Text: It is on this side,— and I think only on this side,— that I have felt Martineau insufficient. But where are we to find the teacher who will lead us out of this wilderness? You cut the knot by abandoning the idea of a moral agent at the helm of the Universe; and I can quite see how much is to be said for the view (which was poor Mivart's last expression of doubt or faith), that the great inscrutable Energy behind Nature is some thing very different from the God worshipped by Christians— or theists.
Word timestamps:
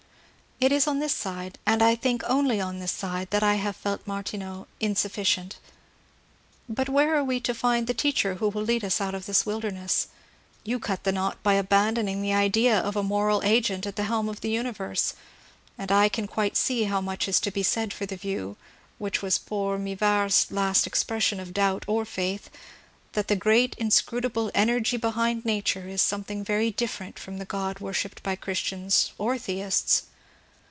It 0.63 0.71
is 0.71 0.85
on 0.85 0.99
this 0.99 1.15
side,— 1.15 1.57
and 1.65 1.81
I 1.81 1.95
think 1.95 2.21
only 2.27 2.61
on 2.61 2.77
this 2.77 2.91
side,— 2.91 3.29
that 3.31 3.41
I 3.41 3.55
have 3.55 3.75
felt 3.75 4.05
Martineau 4.05 4.67
insufficient. 4.79 5.57
But 6.69 6.87
where 6.87 7.15
are 7.17 7.23
we 7.23 7.39
to 7.39 7.55
find 7.55 7.87
the 7.87 7.95
teacher 7.95 8.35
who 8.35 8.47
will 8.47 8.61
lead 8.61 8.85
us 8.85 9.01
out 9.01 9.15
of 9.15 9.25
this 9.25 9.43
wilderness? 9.43 10.09
You 10.63 10.77
cut 10.77 11.03
the 11.03 11.11
knot 11.11 11.41
by 11.41 11.55
abandoning 11.55 12.21
the 12.21 12.35
idea 12.35 12.77
of 12.77 12.95
a 12.95 13.01
moral 13.01 13.41
agent 13.43 13.87
at 13.87 13.95
the 13.95 14.03
helm 14.03 14.29
of 14.29 14.41
the 14.41 14.51
Universe; 14.51 15.15
and 15.79 15.91
I 15.91 16.09
can 16.09 16.27
quite 16.27 16.55
see 16.55 16.83
how 16.83 17.01
much 17.01 17.27
is 17.27 17.39
to 17.39 17.49
be 17.49 17.63
said 17.63 17.91
for 17.91 18.05
the 18.05 18.15
view 18.15 18.55
(which 18.99 19.23
was 19.23 19.39
poor 19.39 19.79
Mivart's 19.79 20.51
last 20.51 20.85
expression 20.85 21.39
of 21.39 21.55
doubt 21.55 21.85
or 21.87 22.05
faith), 22.05 22.51
that 23.13 23.29
the 23.29 23.35
great 23.35 23.73
inscrutable 23.79 24.51
Energy 24.53 24.97
behind 24.97 25.43
Nature 25.43 25.87
is 25.87 26.03
some 26.03 26.23
thing 26.23 26.43
very 26.43 26.69
different 26.69 27.17
from 27.17 27.39
the 27.39 27.45
God 27.45 27.79
worshipped 27.79 28.21
by 28.21 28.35
Christians— 28.35 29.11
or 29.17 29.39
theists. 29.39 30.03